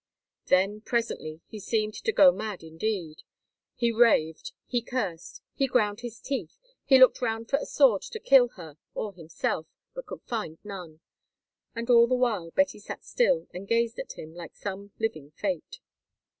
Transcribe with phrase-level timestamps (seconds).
[0.47, 3.21] Then presently he seemed to go mad indeed.
[3.75, 8.19] He raved, he cursed, he ground his teeth, he looked round for a sword to
[8.19, 11.01] kill her or himself, but could find none.
[11.75, 15.79] And all the while Betty sat still and gazed at him like some living fate.